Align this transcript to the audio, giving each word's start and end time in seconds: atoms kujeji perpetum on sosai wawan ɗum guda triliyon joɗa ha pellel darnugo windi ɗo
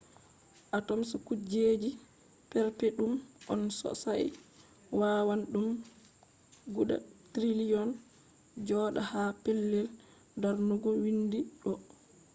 atoms 0.77 1.09
kujeji 1.25 1.91
perpetum 2.51 3.11
on 3.51 3.61
sosai 3.79 4.25
wawan 4.99 5.41
ɗum 5.51 5.67
guda 6.75 6.95
triliyon 7.33 7.89
joɗa 8.67 9.01
ha 9.11 9.21
pellel 9.43 9.87
darnugo 10.41 10.89
windi 11.03 11.39
ɗo 11.61 11.71